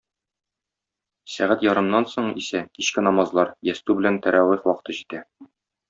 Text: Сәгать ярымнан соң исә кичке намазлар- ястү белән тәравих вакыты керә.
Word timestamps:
Сәгать 1.33 1.67
ярымнан 1.67 2.09
соң 2.15 2.31
исә 2.45 2.63
кичке 2.79 3.05
намазлар- 3.09 3.55
ястү 3.73 4.01
белән 4.01 4.19
тәравих 4.27 4.65
вакыты 4.73 5.01
керә. 5.03 5.27